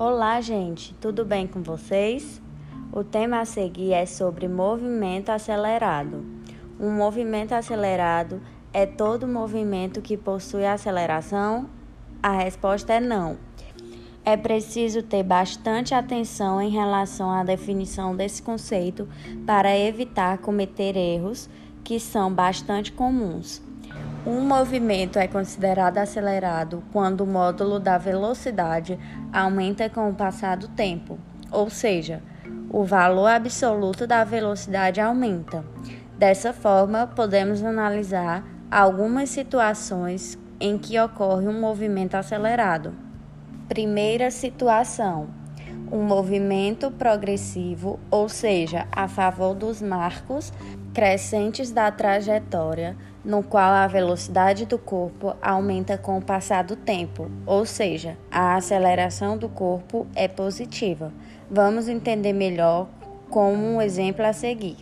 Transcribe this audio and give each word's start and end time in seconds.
Olá, 0.00 0.40
gente, 0.40 0.94
tudo 1.00 1.24
bem 1.24 1.44
com 1.44 1.60
vocês? 1.60 2.40
O 2.92 3.02
tema 3.02 3.40
a 3.40 3.44
seguir 3.44 3.92
é 3.92 4.06
sobre 4.06 4.46
movimento 4.46 5.30
acelerado. 5.30 6.24
Um 6.78 6.92
movimento 6.92 7.50
acelerado 7.50 8.40
é 8.72 8.86
todo 8.86 9.26
movimento 9.26 10.00
que 10.00 10.16
possui 10.16 10.64
aceleração? 10.64 11.68
A 12.22 12.30
resposta 12.30 12.92
é 12.92 13.00
não. 13.00 13.38
É 14.24 14.36
preciso 14.36 15.02
ter 15.02 15.24
bastante 15.24 15.92
atenção 15.92 16.62
em 16.62 16.70
relação 16.70 17.32
à 17.32 17.42
definição 17.42 18.14
desse 18.14 18.40
conceito 18.40 19.08
para 19.44 19.76
evitar 19.76 20.38
cometer 20.38 20.96
erros 20.96 21.50
que 21.82 21.98
são 21.98 22.32
bastante 22.32 22.92
comuns. 22.92 23.60
Um 24.28 24.42
movimento 24.42 25.18
é 25.18 25.26
considerado 25.26 25.96
acelerado 25.96 26.84
quando 26.92 27.22
o 27.22 27.26
módulo 27.26 27.80
da 27.80 27.96
velocidade 27.96 28.98
aumenta 29.32 29.88
com 29.88 30.10
o 30.10 30.14
passar 30.14 30.58
do 30.58 30.68
tempo, 30.68 31.18
ou 31.50 31.70
seja, 31.70 32.22
o 32.68 32.84
valor 32.84 33.28
absoluto 33.28 34.06
da 34.06 34.22
velocidade 34.24 35.00
aumenta. 35.00 35.64
Dessa 36.18 36.52
forma, 36.52 37.06
podemos 37.06 37.64
analisar 37.64 38.44
algumas 38.70 39.30
situações 39.30 40.38
em 40.60 40.76
que 40.76 41.00
ocorre 41.00 41.48
um 41.48 41.58
movimento 41.58 42.14
acelerado. 42.14 42.92
Primeira 43.66 44.30
situação: 44.30 45.28
um 45.90 46.02
movimento 46.02 46.90
progressivo, 46.90 47.98
ou 48.10 48.28
seja, 48.28 48.86
a 48.92 49.08
favor 49.08 49.54
dos 49.54 49.80
marcos 49.80 50.52
crescentes 50.98 51.70
da 51.70 51.92
trajetória, 51.92 52.96
no 53.24 53.40
qual 53.40 53.72
a 53.72 53.86
velocidade 53.86 54.66
do 54.66 54.76
corpo 54.76 55.32
aumenta 55.40 55.96
com 55.96 56.18
o 56.18 56.20
passar 56.20 56.64
do 56.64 56.74
tempo, 56.74 57.30
ou 57.46 57.64
seja, 57.64 58.18
a 58.28 58.56
aceleração 58.56 59.38
do 59.38 59.48
corpo 59.48 60.08
é 60.16 60.26
positiva. 60.26 61.12
Vamos 61.48 61.88
entender 61.88 62.32
melhor 62.32 62.88
com 63.30 63.54
um 63.54 63.80
exemplo 63.80 64.26
a 64.26 64.32
seguir. 64.32 64.78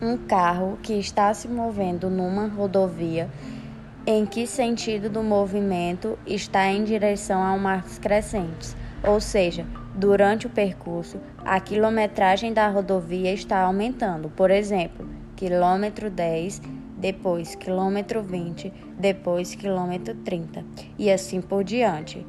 Um 0.00 0.18
carro 0.18 0.80
que 0.82 0.94
está 0.94 1.32
se 1.32 1.46
movendo 1.46 2.10
numa 2.10 2.48
rodovia 2.48 3.30
em 4.04 4.26
que 4.26 4.48
sentido 4.48 5.08
do 5.08 5.22
movimento 5.22 6.18
está 6.26 6.66
em 6.66 6.82
direção 6.82 7.40
ao 7.40 7.56
marcos 7.56 8.00
crescentes, 8.00 8.74
ou 9.04 9.20
seja, 9.20 9.64
Durante 9.94 10.46
o 10.46 10.50
percurso, 10.50 11.20
a 11.44 11.60
quilometragem 11.60 12.50
da 12.50 12.66
rodovia 12.68 13.30
está 13.34 13.60
aumentando. 13.60 14.30
Por 14.30 14.50
exemplo, 14.50 15.06
quilômetro 15.42 16.08
10, 16.08 16.62
depois 16.98 17.56
quilômetro 17.56 18.22
20, 18.22 18.72
depois 18.96 19.56
quilômetro 19.56 20.14
30 20.14 20.64
e 20.96 21.10
assim 21.10 21.40
por 21.40 21.64
diante. 21.64 22.24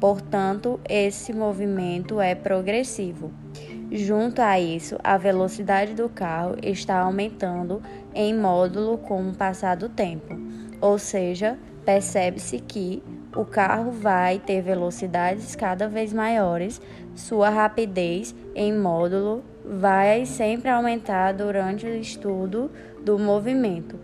Portanto, 0.00 0.80
esse 0.88 1.32
movimento 1.32 2.20
é 2.20 2.34
progressivo. 2.34 3.30
Junto 3.92 4.42
a 4.42 4.58
isso, 4.58 4.98
a 5.04 5.16
velocidade 5.16 5.94
do 5.94 6.08
carro 6.08 6.56
está 6.60 6.98
aumentando 6.98 7.80
em 8.12 8.36
módulo 8.36 8.98
com 8.98 9.28
o 9.28 9.34
passar 9.36 9.76
do 9.76 9.88
tempo, 9.88 10.36
ou 10.80 10.98
seja, 10.98 11.56
percebe-se 11.84 12.58
que 12.58 13.00
o 13.34 13.44
carro 13.44 13.90
vai 13.90 14.38
ter 14.38 14.62
velocidades 14.62 15.54
cada 15.54 15.88
vez 15.88 16.12
maiores, 16.12 16.80
sua 17.14 17.50
rapidez 17.50 18.34
em 18.54 18.76
módulo 18.76 19.42
vai 19.64 20.24
sempre 20.24 20.70
aumentar 20.70 21.32
durante 21.32 21.86
o 21.86 21.94
estudo 21.94 22.70
do 23.04 23.18
movimento. 23.18 23.98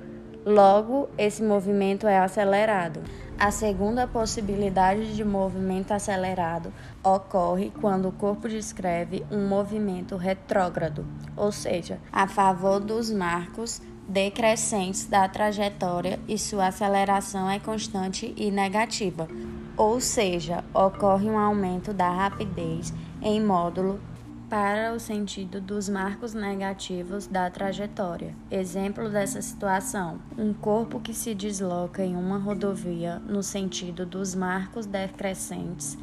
Logo, 0.45 1.09
esse 1.17 1.43
movimento 1.43 2.07
é 2.07 2.19
acelerado. 2.19 3.01
A 3.39 3.51
segunda 3.51 4.07
possibilidade 4.07 5.17
de 5.17 5.25
movimento 5.25 5.93
acelerado 5.93 6.73
ocorre 7.03 7.73
quando 7.81 8.09
o 8.09 8.13
corpo 8.13 8.49
descreve 8.49 9.25
um 9.31 9.49
movimento 9.49 10.17
retrógrado, 10.17 11.05
ou 11.37 11.51
seja, 11.51 11.99
a 12.13 12.29
favor 12.29 12.79
dos 12.79 13.11
marcos 13.11 13.81
decrescentes 14.09 15.07
da 15.07 15.29
trajetória 15.29 16.21
e 16.29 16.39
sua 16.39 16.69
aceleração 16.69 17.49
é 17.49 17.59
constante 17.59 18.35
e 18.37 18.51
negativa, 18.51 19.29
ou 19.77 20.01
seja, 20.01 20.63
ocorre 20.73 21.29
um 21.29 21.39
aumento 21.39 21.93
da 21.93 22.11
rapidez 22.11 22.93
em 23.23 23.43
módulo 23.43 24.01
para 24.49 24.93
o 24.93 25.01
sentido 25.01 25.61
dos 25.61 25.89
marcos 25.89 26.35
negativos 26.35 27.27
da 27.27 27.51
trajetória. 27.51 28.35
Exemplo 28.51 29.09
dessa 29.09 29.41
situação: 29.41 30.21
um 30.39 30.53
corpo 30.53 31.01
que 31.01 31.15
se 31.15 31.35
desloca 31.35 32.05
em 32.05 32.15
uma 32.15 32.39
rodovia 32.39 33.19
no 33.21 33.43
sentido 33.43 34.05
dos 34.05 34.35
marcos 34.35 34.87
decrescentes, 34.87 35.99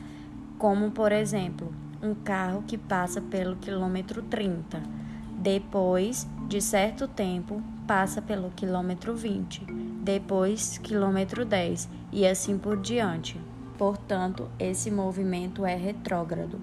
como 0.58 0.92
por 0.92 1.12
exemplo, 1.12 1.74
um 2.02 2.16
carro 2.16 2.64
que 2.68 2.78
passa 2.78 3.22
pelo 3.22 3.56
quilômetro 3.56 4.24
30. 4.24 4.82
Depois 5.38 6.28
de 6.48 6.62
certo 6.62 7.08
tempo, 7.08 7.64
passa 7.92 8.22
pelo 8.22 8.52
quilômetro 8.52 9.14
20, 9.14 9.66
depois 10.02 10.78
quilômetro 10.78 11.44
10 11.44 11.90
e 12.14 12.26
assim 12.26 12.58
por 12.58 12.80
diante. 12.80 13.38
Portanto, 13.78 14.50
esse 14.58 14.90
movimento 14.90 15.66
é 15.66 15.76
retrógrado, 15.76 16.58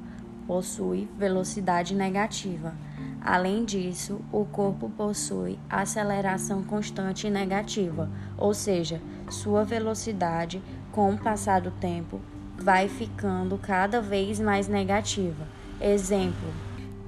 possui 0.46 1.06
velocidade 1.18 1.94
negativa. 1.94 2.72
Além 3.20 3.66
disso, 3.66 4.22
o 4.32 4.46
corpo 4.46 4.88
possui 4.88 5.58
aceleração 5.68 6.62
constante 6.62 7.28
negativa, 7.28 8.08
ou 8.38 8.54
seja, 8.54 8.98
sua 9.28 9.64
velocidade, 9.64 10.62
com 10.92 11.12
o 11.12 11.18
passar 11.18 11.60
do 11.60 11.72
tempo, 11.72 12.22
vai 12.56 12.88
ficando 12.88 13.58
cada 13.58 14.00
vez 14.00 14.40
mais 14.40 14.66
negativa. 14.66 15.46
Exemplo: 15.78 16.48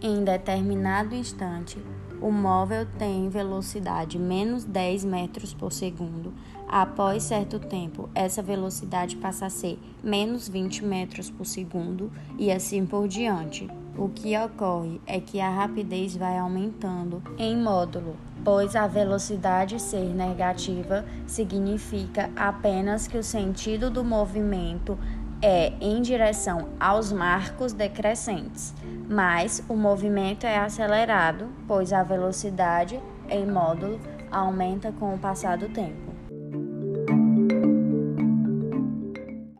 em 0.02 0.22
determinado 0.22 1.14
instante, 1.14 1.78
o 2.20 2.30
móvel 2.30 2.86
tem 2.98 3.28
velocidade 3.28 4.18
menos 4.18 4.64
10 4.64 5.04
metros 5.04 5.54
por 5.54 5.72
segundo. 5.72 6.32
Após 6.68 7.24
certo 7.24 7.58
tempo, 7.58 8.08
essa 8.14 8.42
velocidade 8.42 9.16
passa 9.16 9.46
a 9.46 9.50
ser 9.50 9.78
menos 10.02 10.48
20 10.48 10.84
metros 10.84 11.30
por 11.30 11.44
segundo 11.44 12.12
e 12.38 12.52
assim 12.52 12.86
por 12.86 13.08
diante. 13.08 13.68
O 13.98 14.08
que 14.08 14.36
ocorre 14.38 15.00
é 15.06 15.20
que 15.20 15.40
a 15.40 15.50
rapidez 15.50 16.16
vai 16.16 16.38
aumentando 16.38 17.22
em 17.36 17.56
módulo, 17.56 18.16
pois 18.44 18.76
a 18.76 18.86
velocidade 18.86 19.80
ser 19.80 20.14
negativa 20.14 21.04
significa 21.26 22.30
apenas 22.36 23.08
que 23.08 23.18
o 23.18 23.22
sentido 23.22 23.90
do 23.90 24.04
movimento 24.04 24.96
é 25.42 25.72
em 25.80 26.02
direção 26.02 26.68
aos 26.78 27.10
marcos 27.12 27.72
decrescentes, 27.72 28.74
mas 29.08 29.62
o 29.68 29.74
movimento 29.74 30.44
é 30.44 30.58
acelerado, 30.58 31.48
pois 31.66 31.92
a 31.92 32.02
velocidade 32.02 33.00
em 33.28 33.46
módulo 33.46 33.98
aumenta 34.30 34.92
com 34.92 35.14
o 35.14 35.18
passar 35.18 35.56
do 35.56 35.68
tempo. 35.68 36.09